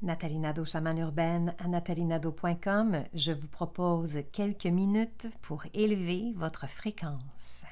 Nathalie 0.00 0.38
Nadeau, 0.38 0.64
chamane 0.64 0.98
urbaine 0.98 1.56
à 1.58 1.66
nathalienadeau.com, 1.66 3.04
je 3.14 3.32
vous 3.32 3.48
propose 3.48 4.20
quelques 4.30 4.66
minutes 4.66 5.26
pour 5.42 5.64
élever 5.74 6.32
votre 6.36 6.68
fréquence. 6.68 7.64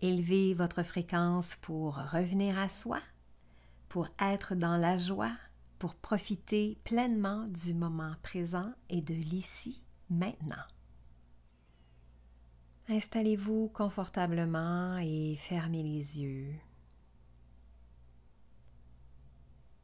Élever 0.00 0.54
votre 0.54 0.82
fréquence 0.82 1.54
pour 1.62 1.94
revenir 1.94 2.58
à 2.58 2.68
soi, 2.68 2.98
pour 3.88 4.08
être 4.20 4.56
dans 4.56 4.76
la 4.76 4.96
joie, 4.96 5.32
pour 5.78 5.94
profiter 5.94 6.76
pleinement 6.82 7.46
du 7.46 7.74
moment 7.74 8.14
présent 8.24 8.72
et 8.90 9.00
de 9.00 9.14
l'ici 9.14 9.84
maintenant. 10.10 10.73
Installez-vous 12.88 13.68
confortablement 13.68 14.98
et 14.98 15.36
fermez 15.40 15.82
les 15.82 16.20
yeux. 16.20 16.54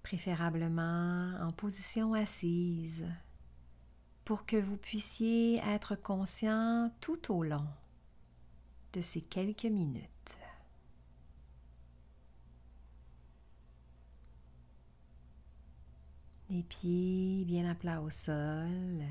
Préférablement 0.03 1.35
en 1.41 1.51
position 1.53 2.13
assise 2.13 3.07
pour 4.25 4.45
que 4.45 4.57
vous 4.57 4.77
puissiez 4.77 5.59
être 5.59 5.95
conscient 5.95 6.93
tout 7.01 7.33
au 7.35 7.43
long 7.43 7.67
de 8.93 9.01
ces 9.01 9.23
quelques 9.23 9.65
minutes. 9.65 10.39
Les 16.51 16.65
pieds 16.65 17.45
bien 17.47 17.71
à 17.71 17.75
plat 17.75 18.03
au 18.03 18.11
sol. 18.11 19.05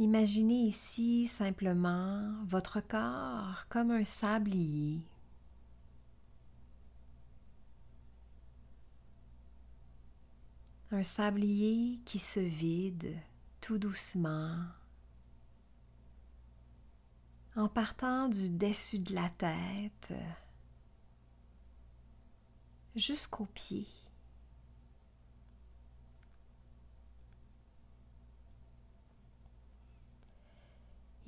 Imaginez 0.00 0.62
ici 0.62 1.26
simplement 1.26 2.32
votre 2.44 2.80
corps 2.80 3.66
comme 3.68 3.90
un 3.90 4.04
sablier. 4.04 5.00
Un 10.92 11.02
sablier 11.02 11.98
qui 12.04 12.20
se 12.20 12.38
vide 12.38 13.16
tout 13.60 13.76
doucement 13.76 14.56
en 17.56 17.68
partant 17.68 18.28
du 18.28 18.50
dessus 18.50 19.00
de 19.00 19.16
la 19.16 19.28
tête 19.30 20.14
jusqu'aux 22.94 23.46
pieds. 23.46 23.97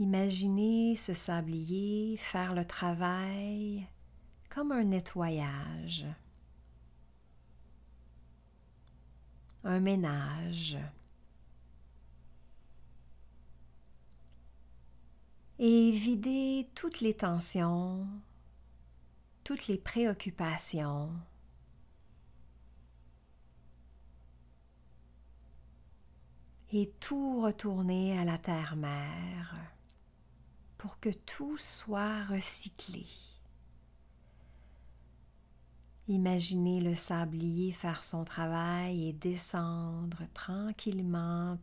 Imaginez 0.00 0.96
ce 0.96 1.12
sablier 1.12 2.16
faire 2.16 2.54
le 2.54 2.64
travail 2.66 3.86
comme 4.48 4.72
un 4.72 4.82
nettoyage, 4.82 6.06
un 9.62 9.78
ménage. 9.78 10.78
Et 15.58 15.90
vider 15.90 16.70
toutes 16.74 17.02
les 17.02 17.12
tensions, 17.12 18.08
toutes 19.44 19.68
les 19.68 19.76
préoccupations, 19.76 21.12
et 26.72 26.90
tout 27.00 27.42
retourner 27.42 28.18
à 28.18 28.24
la 28.24 28.38
terre-mère 28.38 29.54
pour 30.80 30.98
que 30.98 31.10
tout 31.10 31.58
soit 31.58 32.24
recyclé. 32.24 33.06
Imaginez 36.08 36.80
le 36.80 36.94
sablier 36.94 37.70
faire 37.70 38.02
son 38.02 38.24
travail 38.24 39.08
et 39.08 39.12
descendre 39.12 40.22
tranquillement 40.32 41.58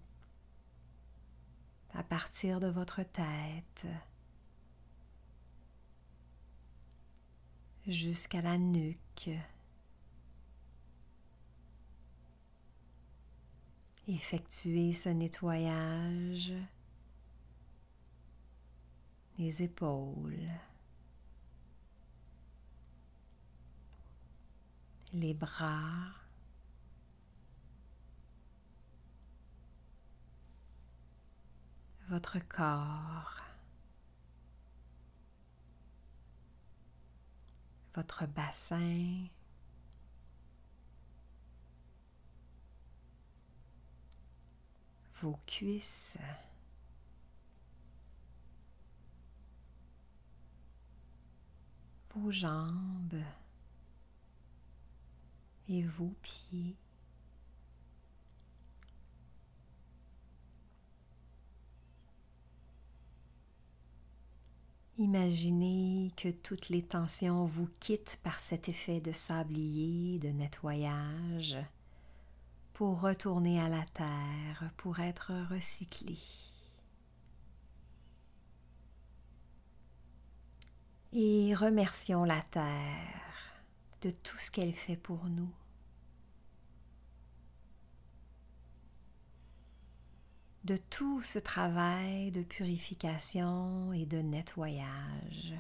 à 1.95 2.03
partir 2.03 2.59
de 2.59 2.67
votre 2.67 3.01
tête 3.01 3.88
jusqu'à 7.88 8.44
la 8.44 8.59
nuque. 8.59 9.31
Effectuez 14.07 14.94
ce 14.94 15.09
nettoyage 15.09 16.53
les 19.37 19.61
épaules, 19.61 20.49
les 25.13 25.33
bras, 25.33 26.11
votre 32.09 32.39
corps, 32.47 33.41
votre 37.93 38.25
bassin, 38.27 39.27
vos 45.21 45.39
cuisses. 45.45 46.17
Jambes 52.31 53.22
et 55.69 55.83
vos 55.83 56.13
pieds. 56.22 56.75
Imaginez 65.00 66.11
que 66.17 66.29
toutes 66.29 66.69
les 66.69 66.81
tensions 66.81 67.45
vous 67.45 67.69
quittent 67.79 68.19
par 68.23 68.39
cet 68.39 68.67
effet 68.67 69.00
de 69.00 69.11
sablier, 69.11 70.17
de 70.17 70.29
nettoyage, 70.29 71.56
pour 72.73 73.01
retourner 73.01 73.61
à 73.61 73.69
la 73.69 73.85
terre, 73.94 74.72
pour 74.77 75.00
être 75.00 75.33
recyclé. 75.51 76.17
Et 81.13 81.56
remercions 81.56 82.23
la 82.23 82.41
Terre 82.51 83.62
de 84.01 84.09
tout 84.09 84.38
ce 84.38 84.51
qu'elle 84.51 84.73
fait 84.73 84.97
pour 84.97 85.25
nous. 85.25 85.51
de 90.68 90.75
tout 90.75 91.22
ce 91.22 91.40
travail 91.40 92.29
de 92.31 92.41
purification 92.41 93.94
et 93.94 94.06
de 94.06 94.18
nettoyage. 94.18 95.53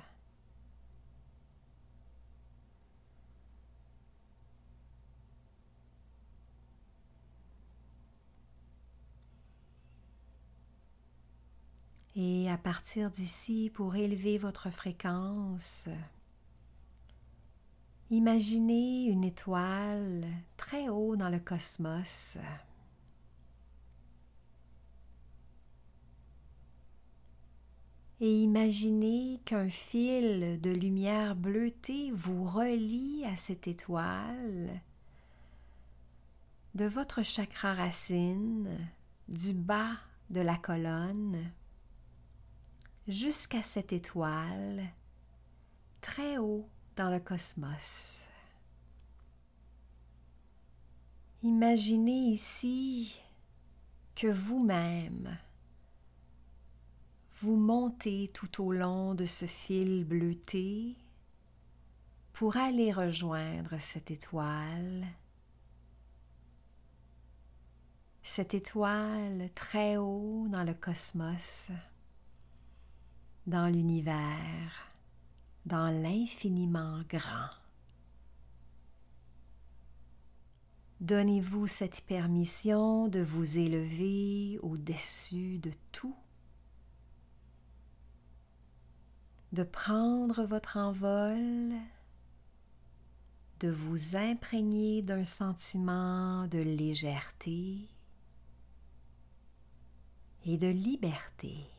Et 12.19 12.49
à 12.49 12.57
partir 12.57 13.11
d'ici, 13.11 13.69
pour 13.71 13.95
élever 13.95 14.39
votre 14.39 14.71
fréquence, 14.71 15.87
imaginez 18.09 19.05
une 19.05 19.23
étoile 19.23 20.25
très 20.57 20.89
haut 20.89 21.15
dans 21.15 21.29
le 21.29 21.37
cosmos. 21.37 22.39
Et 28.19 28.41
imaginez 28.41 29.39
qu'un 29.45 29.69
fil 29.69 30.59
de 30.59 30.71
lumière 30.71 31.35
bleutée 31.35 32.09
vous 32.09 32.45
relie 32.45 33.25
à 33.25 33.37
cette 33.37 33.67
étoile 33.67 34.81
de 36.73 36.85
votre 36.85 37.21
chakra 37.21 37.75
racine, 37.75 38.75
du 39.27 39.53
bas 39.53 39.97
de 40.31 40.41
la 40.41 40.57
colonne 40.57 41.51
jusqu'à 43.07 43.63
cette 43.63 43.93
étoile 43.93 44.83
très 46.01 46.37
haut 46.37 46.67
dans 46.95 47.09
le 47.09 47.19
cosmos. 47.19 48.23
Imaginez 51.43 52.31
ici 52.31 53.21
que 54.15 54.27
vous-même, 54.27 55.37
vous 57.41 57.55
montez 57.55 58.29
tout 58.33 58.63
au 58.63 58.73
long 58.73 59.13
de 59.13 59.25
ce 59.25 59.45
fil 59.45 60.03
bleuté 60.03 60.95
pour 62.33 62.57
aller 62.57 62.91
rejoindre 62.91 63.79
cette 63.79 64.11
étoile, 64.11 65.05
cette 68.23 68.53
étoile 68.53 69.49
très 69.55 69.97
haut 69.97 70.47
dans 70.49 70.63
le 70.63 70.73
cosmos 70.73 71.71
dans 73.47 73.67
l'univers, 73.67 74.91
dans 75.65 75.89
l'infiniment 75.89 77.01
grand. 77.07 77.49
Donnez-vous 80.99 81.67
cette 81.67 82.01
permission 82.01 83.07
de 83.07 83.21
vous 83.21 83.57
élever 83.57 84.59
au-dessus 84.61 85.59
de 85.59 85.71
tout, 85.93 86.15
de 89.53 89.63
prendre 89.63 90.43
votre 90.43 90.75
envol, 90.75 91.71
de 93.61 93.69
vous 93.69 94.17
imprégner 94.17 95.01
d'un 95.01 95.23
sentiment 95.23 96.47
de 96.47 96.59
légèreté 96.59 97.87
et 100.45 100.57
de 100.57 100.67
liberté. 100.67 101.76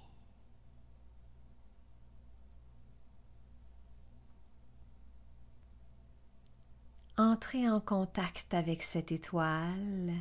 Entrez 7.21 7.69
en 7.69 7.81
contact 7.81 8.55
avec 8.55 8.81
cette 8.81 9.11
étoile. 9.11 10.13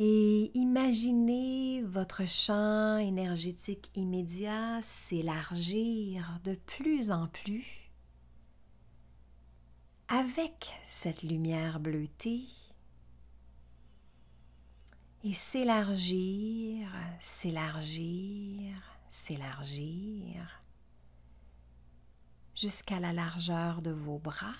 Et 0.00 0.50
imaginez 0.54 1.82
votre 1.82 2.26
champ 2.26 2.98
énergétique 2.98 3.92
immédiat 3.94 4.80
s'élargir 4.82 6.40
de 6.42 6.56
plus 6.66 7.12
en 7.12 7.28
plus 7.28 7.92
avec 10.08 10.72
cette 10.88 11.22
lumière 11.22 11.78
bleutée 11.78 12.48
et 15.22 15.34
s'élargir, 15.34 16.88
s'élargir, 17.20 18.74
s'élargir 19.08 20.65
jusqu'à 22.56 22.98
la 22.98 23.12
largeur 23.12 23.82
de 23.82 23.90
vos 23.90 24.18
bras. 24.18 24.54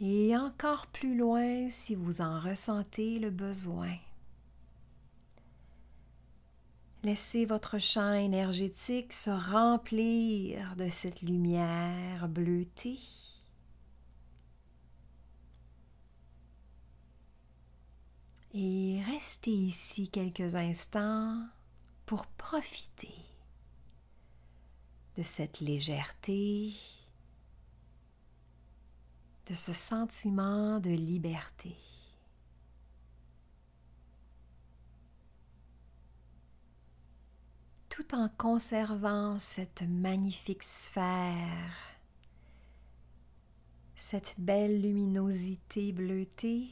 Et 0.00 0.36
encore 0.36 0.88
plus 0.88 1.16
loin 1.16 1.68
si 1.70 1.94
vous 1.94 2.22
en 2.22 2.40
ressentez 2.40 3.20
le 3.20 3.30
besoin. 3.30 3.94
Laissez 7.04 7.46
votre 7.46 7.78
champ 7.78 8.14
énergétique 8.14 9.12
se 9.12 9.30
remplir 9.30 10.74
de 10.76 10.88
cette 10.88 11.22
lumière 11.22 12.28
bleutée. 12.28 12.98
Et 18.54 19.00
restez 19.06 19.50
ici 19.50 20.08
quelques 20.08 20.56
instants 20.56 21.46
pour 22.06 22.26
profiter 22.26 23.14
de 25.16 25.22
cette 25.22 25.60
légèreté, 25.60 26.72
de 29.46 29.54
ce 29.54 29.72
sentiment 29.72 30.80
de 30.80 30.90
liberté. 30.90 31.76
tout 37.92 38.14
en 38.14 38.26
conservant 38.38 39.38
cette 39.38 39.82
magnifique 39.82 40.62
sphère, 40.62 41.76
cette 43.96 44.34
belle 44.38 44.80
luminosité 44.80 45.92
bleutée, 45.92 46.70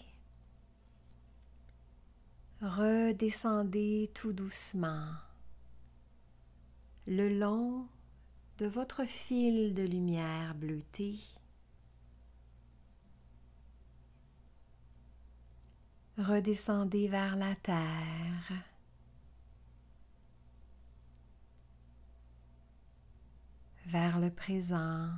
redescendez 2.62 4.10
tout 4.14 4.32
doucement 4.32 5.12
le 7.06 7.28
long 7.28 7.87
de 8.61 8.67
votre 8.67 9.07
fil 9.07 9.73
de 9.73 9.83
lumière 9.83 10.55
bleutée. 10.55 11.19
Redescendez 16.19 17.09
vers 17.09 17.37
la 17.37 17.55
terre. 17.57 18.53
vers 23.87 24.21
le 24.21 24.31
présent, 24.31 25.09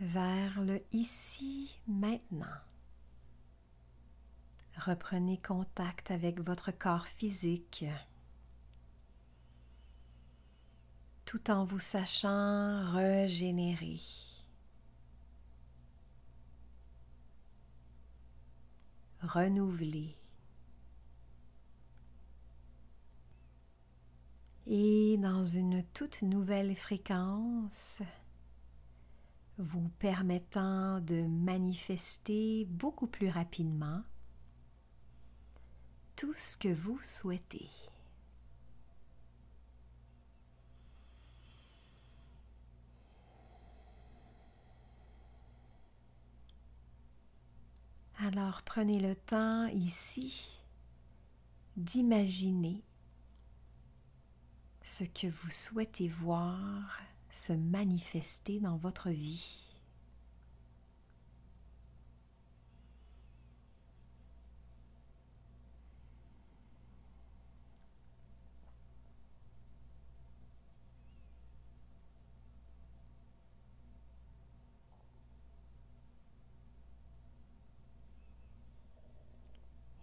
vers 0.00 0.62
le 0.62 0.82
ici 0.92 1.78
maintenant. 1.86 2.46
Reprenez 4.78 5.36
contact 5.42 6.10
avec 6.10 6.40
votre 6.40 6.70
corps 6.70 7.06
physique. 7.06 7.84
Tout 11.26 11.50
en 11.50 11.64
vous 11.64 11.78
sachant 11.78 12.88
régénérer. 12.90 14.00
renouveler. 19.22 20.16
Et 24.66 25.16
dans 25.18 25.44
une 25.44 25.84
toute 25.92 26.22
nouvelle 26.22 26.74
fréquence, 26.74 28.02
vous 29.58 29.88
permettant 29.98 31.00
de 31.00 31.22
manifester 31.22 32.66
beaucoup 32.66 33.06
plus 33.06 33.28
rapidement 33.28 34.02
tout 36.16 36.34
ce 36.34 36.56
que 36.56 36.72
vous 36.72 36.98
souhaitez. 37.02 37.68
Alors 48.26 48.62
prenez 48.62 48.98
le 48.98 49.14
temps 49.14 49.66
ici 49.68 50.58
d'imaginer 51.76 52.82
ce 54.82 55.04
que 55.04 55.28
vous 55.28 55.50
souhaitez 55.50 56.08
voir 56.08 57.02
se 57.30 57.52
manifester 57.52 58.58
dans 58.58 58.78
votre 58.78 59.10
vie. 59.10 59.66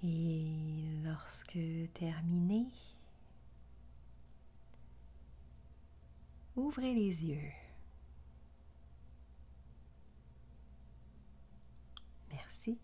Et 0.06 0.44
lorsque 1.34 1.58
terminé, 1.96 2.68
ouvrez 6.56 6.94
les 6.94 7.26
yeux. 7.26 7.52
Merci. 12.32 12.78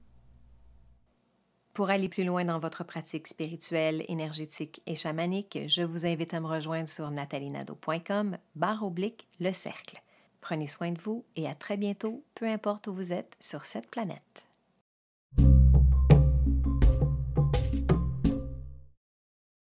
Pour 1.75 1.91
aller 1.91 2.10
plus 2.10 2.24
loin 2.24 2.44
dans 2.44 2.58
votre 2.58 2.84
pratique 2.84 3.27
spirituelle, 3.27 4.03
énergétique 4.08 4.82
et 4.88 4.96
chamanique, 4.96 5.60
je 5.68 5.84
vous 5.84 6.08
invite 6.08 6.34
à 6.34 6.39
me 6.39 6.48
rejoindre 6.48 6.89
sur 6.89 7.12
natalinado.com 7.12 8.36
barre 8.56 8.84
oblique 8.84 9.27
le 9.39 9.53
cercle. 9.53 10.01
Prenez 10.41 10.65
soin 10.65 10.91
de 10.91 11.00
vous 11.00 11.24
et 11.36 11.48
à 11.48 11.53
très 11.53 11.77
bientôt, 11.77 12.24
peu 12.34 12.48
importe 12.48 12.88
où 12.88 12.96
vous 12.96 13.13
êtes 13.13 13.36
sur 13.39 13.65
cette 13.65 13.91
planète. 13.91 14.49